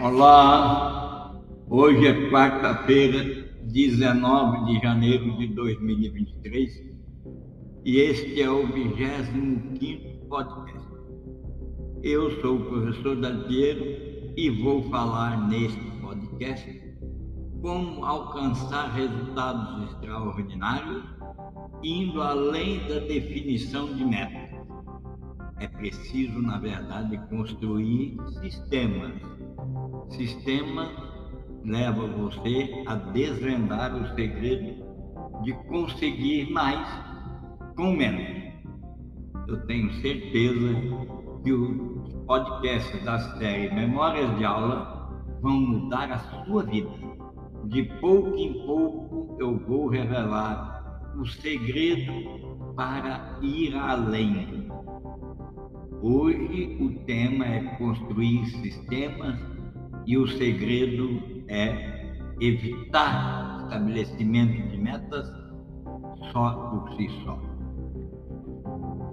[0.00, 6.84] Olá, hoje é quarta-feira, 19 de janeiro de 2023
[7.84, 10.88] e este é o 25 podcast.
[12.00, 13.84] Eu sou o professor Dalpiero
[14.36, 16.80] e vou falar neste podcast
[17.60, 21.02] como alcançar resultados extraordinários
[21.82, 24.48] indo além da definição de metas.
[25.58, 29.37] É preciso, na verdade, construir sistemas.
[30.10, 30.90] Sistema
[31.64, 34.84] leva você a desvendar o segredo
[35.42, 36.88] de conseguir mais
[37.76, 38.54] com menos.
[39.46, 40.74] Eu tenho certeza
[41.44, 46.90] que os podcasts da série Memórias de Aula vão mudar a sua vida.
[47.64, 54.68] De pouco em pouco eu vou revelar o segredo para ir além.
[56.00, 59.57] Hoje o tema é construir sistemas
[60.08, 65.30] e o segredo é evitar estabelecimento de metas
[66.32, 67.38] só por si só.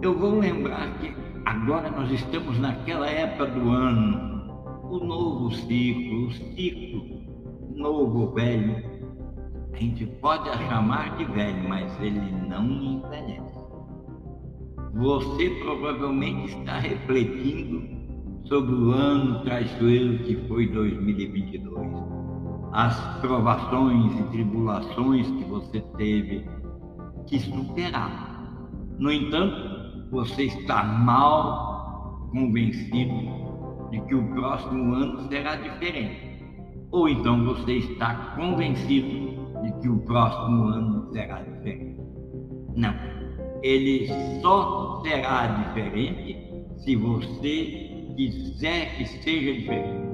[0.00, 1.12] Eu vou lembrar que
[1.44, 4.48] agora nós estamos naquela época do ano,
[4.88, 7.16] o novo ciclo, o ciclo
[7.74, 8.76] novo velho.
[9.72, 13.56] A gente pode chamar de velho, mas ele não envelhece.
[14.94, 18.05] Você provavelmente está refletindo
[18.48, 21.88] sobre o ano traiçoeiro que foi 2022,
[22.72, 26.48] as provações e tribulações que você teve
[27.26, 28.60] que superar.
[28.98, 36.36] No entanto, você está mal convencido de que o próximo ano será diferente.
[36.92, 42.00] Ou então você está convencido de que o próximo ano será diferente.
[42.76, 42.94] Não.
[43.62, 44.06] Ele
[44.40, 46.36] só será diferente
[46.78, 47.85] se você
[48.16, 50.06] quiser que seja diferente.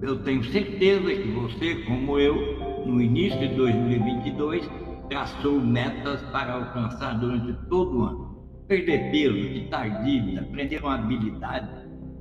[0.00, 4.68] Eu tenho certeza que você, como eu, no início de 2022,
[5.08, 8.32] traçou metas para alcançar durante todo o ano.
[8.66, 11.68] Perder peso, quitar dívida, aprender uma habilidade.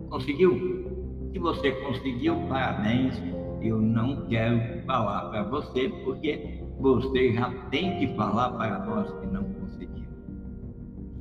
[0.10, 1.30] Conseguiu?
[1.32, 3.22] Se você conseguiu, parabéns.
[3.62, 9.28] Eu não quero falar para você, porque você já tem que falar para nós que
[9.28, 10.08] não conseguimos.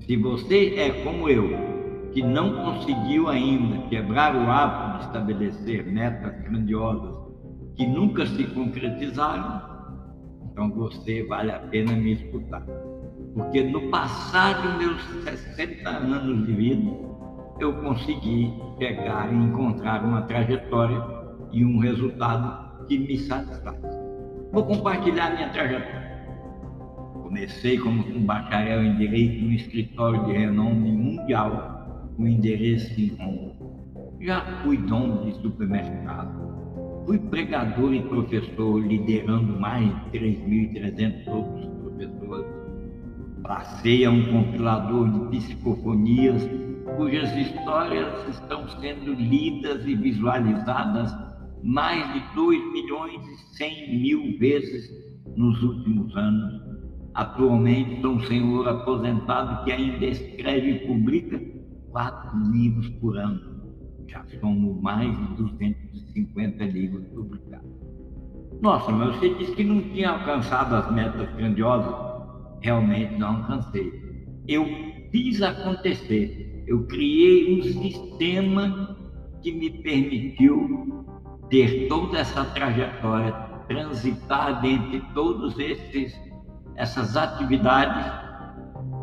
[0.07, 1.49] Se você é como eu,
[2.13, 7.15] que não conseguiu ainda quebrar o hábito de estabelecer metas grandiosas
[7.77, 9.63] que nunca se concretizaram,
[10.51, 12.63] então você vale a pena me escutar.
[13.35, 16.91] Porque no passado, meus 60 anos de vida,
[17.61, 21.03] eu consegui pegar e encontrar uma trajetória
[21.53, 23.79] e um resultado que me satisfaz.
[24.53, 26.11] Vou compartilhar minha trajetória.
[27.23, 31.80] Comecei como um bacharel em Direito no escritório de renome mundial,
[32.21, 33.53] com endereço em Roma.
[34.21, 36.51] Já fui dono de supermercado,
[37.07, 42.47] Fui pregador e professor, liderando mais de 3.300 outros professores.
[43.43, 46.47] Passei a um compilador de psicofonias,
[46.97, 51.13] cujas histórias estão sendo lidas e visualizadas
[51.65, 54.91] mais de 2 milhões e 100 mil vezes
[55.37, 56.61] nos últimos anos.
[57.15, 61.60] Atualmente sou um senhor aposentado que ainda escreve e publica
[61.91, 63.61] quatro livros por ano
[64.09, 67.71] já somos mais de 250 livros publicados.
[68.61, 71.95] Nossa, mas você disse que não tinha alcançado as metas grandiosas.
[72.61, 73.93] Realmente não alcancei.
[74.49, 74.67] Eu
[75.11, 76.65] fiz acontecer.
[76.67, 78.97] Eu criei um sistema
[79.43, 81.07] que me permitiu
[81.49, 83.33] ter toda essa trajetória,
[83.67, 86.15] transitar dentre todos esses
[86.77, 88.11] essas atividades,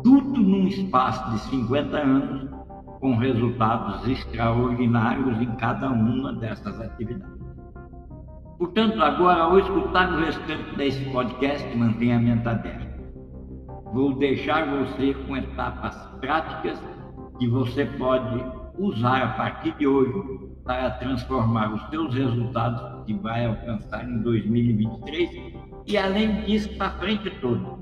[0.02, 2.57] tudo num espaço de 50 anos,
[3.00, 7.38] com resultados extraordinários em cada uma dessas atividades.
[8.58, 12.88] Portanto, agora, ao escutar o restante desse podcast, mantenha a mente aberta.
[13.92, 16.82] Vou deixar você com etapas práticas
[17.38, 18.44] que você pode
[18.76, 25.30] usar a partir de hoje para transformar os seus resultados que vai alcançar em 2023
[25.86, 27.78] e, além disso, para frente todo.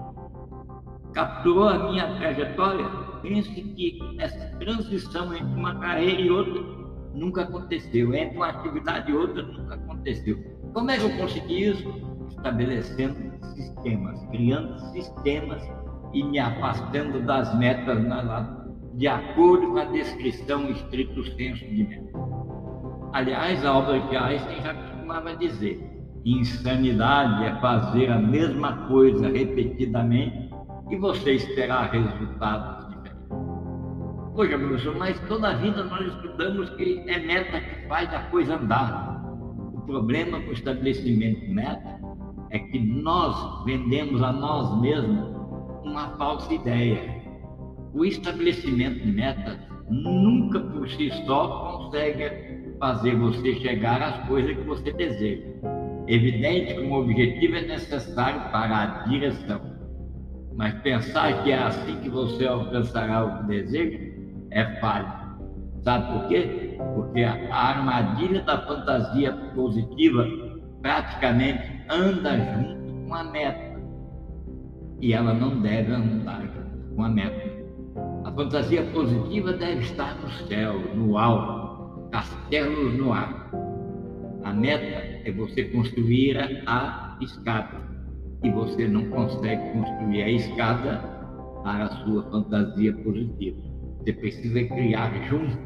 [1.12, 3.05] Capturou a minha trajetória?
[3.26, 6.62] Pense que essa transição entre uma carreira e outra
[7.14, 10.38] nunca aconteceu, entre uma atividade e outra nunca aconteceu.
[10.72, 11.92] Como é que eu consegui isso?
[12.28, 13.16] Estabelecendo
[13.54, 15.62] sistemas, criando sistemas
[16.12, 17.98] e me afastando das metas
[18.94, 22.18] de acordo com a descrição estrito senso de meta.
[23.12, 25.80] Aliás, a obra de Einstein já costumava dizer:
[26.24, 30.50] insanidade é fazer a mesma coisa repetidamente
[30.90, 32.75] e você esperar resultados
[34.36, 38.56] Poxa, professor, mas toda a vida nós estudamos que é meta que faz a coisa
[38.56, 39.24] andar.
[39.72, 41.98] O problema com o estabelecimento de meta
[42.50, 45.26] é que nós vendemos a nós mesmos
[45.84, 47.00] uma falsa ideia.
[47.94, 49.56] O estabelecimento de metas
[49.88, 55.46] nunca por si só consegue fazer você chegar às coisas que você deseja.
[56.08, 59.62] Evidente que um objetivo é necessário para a direção,
[60.54, 64.16] mas pensar que é assim que você alcançará o que deseja
[64.50, 65.26] é falho.
[65.82, 66.78] Sabe por quê?
[66.94, 70.26] Porque a armadilha da fantasia positiva
[70.82, 73.80] praticamente anda junto com a meta.
[75.00, 77.56] E ela não deve andar junto com a meta.
[78.24, 83.50] A fantasia positiva deve estar no céu, no alto, castelos no ar.
[84.42, 84.84] A meta
[85.24, 87.86] é você construir a escada.
[88.42, 90.98] E você não consegue construir a escada
[91.62, 93.75] para a sua fantasia positiva.
[94.06, 95.58] Você precisa criar junto.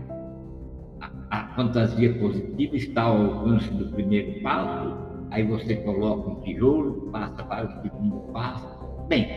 [0.99, 4.97] A, a fantasia positiva está ao alcance do primeiro passo,
[5.31, 8.67] aí você coloca um tijolo, passa para o segundo passo.
[9.11, 9.29] Bem,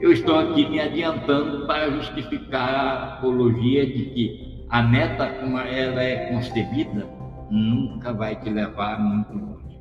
[0.00, 6.02] eu estou aqui me adiantando para justificar a apologia de que a meta como ela
[6.02, 7.08] é concebida
[7.48, 9.78] nunca vai te levar muito longe.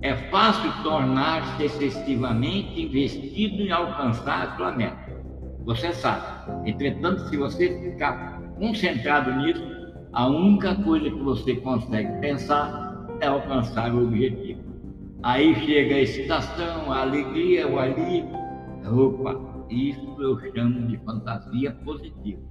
[0.00, 5.01] É fácil tornar-se excessivamente investido em alcançar a sua meta.
[5.64, 6.68] Você sabe.
[6.68, 9.62] Entretanto, se você ficar concentrado nisso,
[10.12, 14.60] a única coisa que você consegue pensar é alcançar o objetivo.
[15.22, 18.28] Aí chega a excitação, a alegria, o alívio.
[18.84, 22.42] Opa, isso eu chamo de fantasia positiva.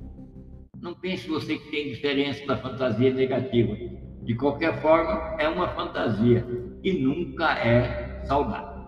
[0.81, 3.75] Não pense você que tem diferença da fantasia negativa.
[4.23, 6.47] De qualquer forma, é uma fantasia
[6.83, 8.81] e nunca é saudável.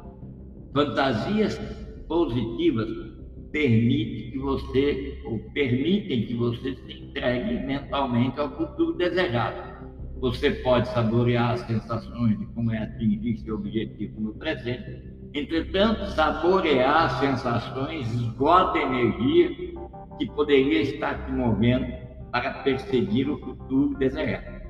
[0.73, 1.59] Fantasias
[2.07, 3.12] positivas
[3.53, 9.73] permite que você, ou permitem que você se entregue mentalmente ao futuro desejado.
[10.19, 15.03] Você pode saborear as sensações de como é atingir seu objetivo no presente.
[15.35, 19.49] Entretanto, saborear as sensações esgota energia
[20.17, 21.85] que poderia estar te movendo
[22.31, 24.63] para perseguir o futuro desejado.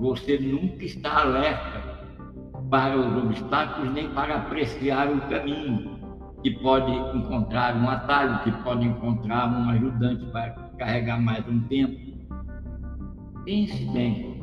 [0.00, 1.94] Você nunca está alerta
[2.70, 5.93] para os obstáculos nem para apreciar o caminho
[6.44, 11.98] que pode encontrar um atalho, que pode encontrar um ajudante para carregar mais um tempo.
[13.46, 14.42] Pense bem,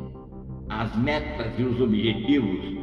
[0.68, 2.82] as metas e os objetivos,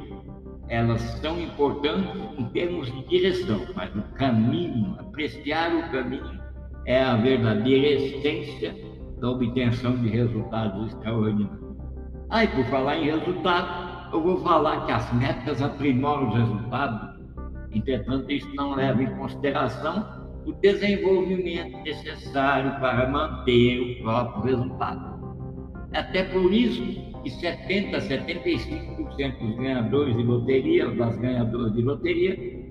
[0.68, 6.40] elas são importantes em termos de direção, mas o caminho, apreciar o caminho,
[6.86, 8.72] é a verdadeira essência
[9.20, 11.58] da obtenção de resultados extraordinários.
[12.30, 17.17] Aí, por falar em resultados, eu vou falar que as metas aprimoram os resultados
[17.72, 20.06] Entretanto, isso não leva em consideração
[20.46, 25.18] o desenvolvimento necessário para manter o próprio resultado.
[25.92, 26.82] Até por isso
[27.22, 32.68] que 70% a 75% dos ganhadores de loteria, das ganhadoras de loteria,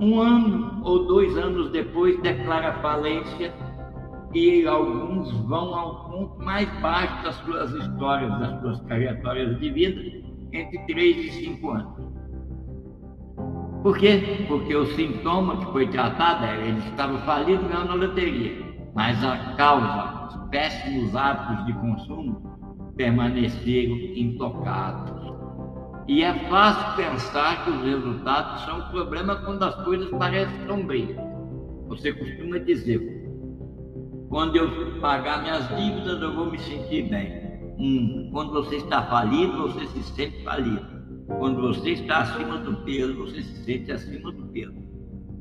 [0.00, 3.52] um ano ou dois anos depois declara falência
[4.34, 10.00] e alguns vão ao ponto mais baixo das suas histórias, das suas trajetórias de vida,
[10.52, 12.17] entre 3 e 5 anos.
[13.82, 14.44] Por quê?
[14.48, 18.64] Porque o sintoma que foi tratado era ele estava falido ganhando na loteria,
[18.94, 25.32] mas a causa, os péssimos hábitos de consumo, permaneceram intocados.
[26.08, 31.16] E é fácil pensar que os resultados são um problema quando as coisas parecem sombrias.
[31.86, 33.00] Você costuma dizer:
[34.28, 37.48] quando eu pagar minhas dívidas, eu vou me sentir bem.
[37.78, 40.97] Hum, quando você está falido, você se sente falido.
[41.36, 44.74] Quando você está acima do peso, você se sente acima do peso.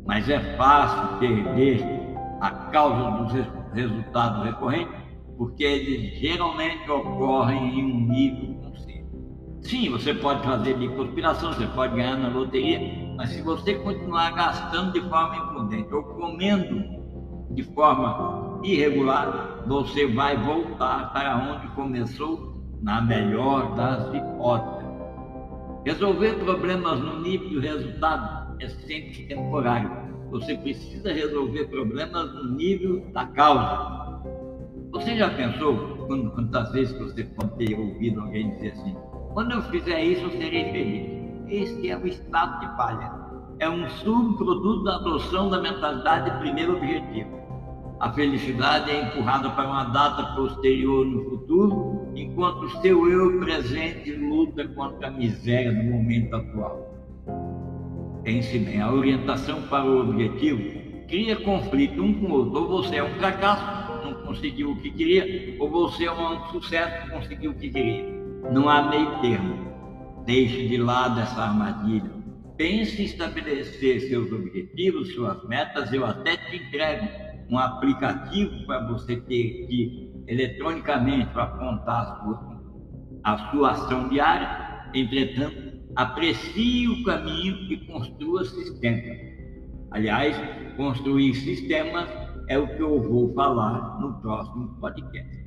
[0.06, 1.82] Mas é fácil perder
[2.42, 4.94] a causa dos resultados recorrentes,
[5.38, 9.08] porque eles geralmente ocorrem em um nível consciente.
[9.62, 14.32] Sim, você pode fazer de conspiração, você pode ganhar na loteria, mas se você continuar
[14.32, 16.98] gastando de forma imprudente ou comendo
[17.52, 24.77] de forma irregular, você vai voltar para onde começou, na melhor das hipóteses.
[25.88, 29.90] Resolver problemas no nível do resultado é sempre temporário.
[30.32, 34.22] Você precisa resolver problemas no nível da causa.
[34.92, 38.98] Você já pensou, quando, quantas vezes você pode ter ouvido alguém dizer assim:
[39.34, 41.08] quando eu fizer isso, eu serei feliz?
[41.48, 43.10] Esse é o estado de falha.
[43.60, 47.30] É um subproduto da adoção da mentalidade de primeiro objetivo.
[48.02, 54.12] A felicidade é empurrada para uma data posterior no futuro, enquanto o seu eu presente
[54.12, 56.94] luta contra a miséria do momento atual.
[58.24, 60.62] Pense bem, a orientação para o objetivo
[61.08, 62.62] cria conflito um com o outro.
[62.62, 67.10] Ou você é um fracasso, não conseguiu o que queria, ou você é um sucesso
[67.12, 68.06] conseguiu o que queria.
[68.52, 69.68] Não há meio termo.
[70.26, 72.12] Deixe de lado essa armadilha.
[72.58, 75.94] Pense em estabelecer seus objetivos, suas metas.
[75.94, 77.08] Eu até te entrego
[77.50, 82.62] um aplicativo para você ter que eletronicamente apontar a sua,
[83.24, 84.90] a sua ação diária.
[84.94, 89.18] Entretanto, aprecie o caminho e construa sistemas.
[89.92, 90.36] Aliás,
[90.76, 92.10] construir sistemas
[92.50, 95.38] é o que eu vou falar no próximo podcast.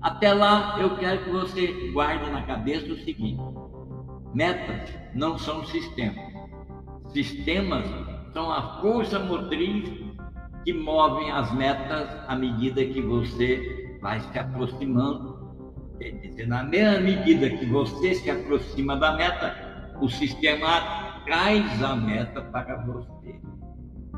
[0.00, 3.42] Até lá, eu quero que você guarde na cabeça o seguinte:
[4.34, 6.32] metas não são sistemas.
[7.12, 7.86] Sistemas
[8.32, 9.88] são a força motriz
[10.64, 15.40] que movem as metas à medida que você vai se aproximando.
[15.98, 19.54] Quer dizer, na mesma medida que você se aproxima da meta,
[20.00, 23.40] o sistema traz a meta para você.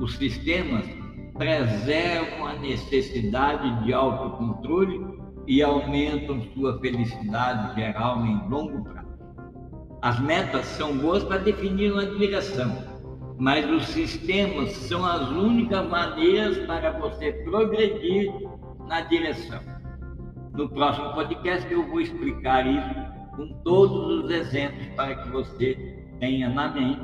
[0.01, 0.87] Os sistemas
[1.35, 9.05] preservam a necessidade de autocontrole e aumentam sua felicidade geral em longo prazo.
[10.01, 12.73] As metas são boas para definir uma direção,
[13.39, 18.33] mas os sistemas são as únicas maneiras para você progredir
[18.87, 19.74] na direção.
[20.55, 22.95] No próximo podcast eu vou explicar isso
[23.37, 27.01] com todos os exemplos para que você tenha na mente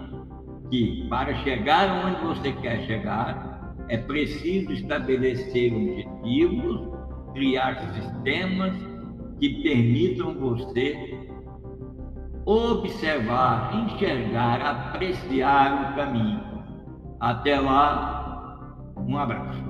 [0.70, 6.88] que para chegar onde você quer chegar é preciso estabelecer objetivos,
[7.34, 8.72] criar sistemas
[9.40, 11.18] que permitam você
[12.44, 16.40] observar, enxergar, apreciar o caminho.
[17.18, 19.69] Até lá, um abraço.